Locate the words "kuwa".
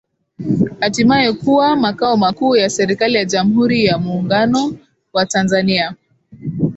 1.33-1.75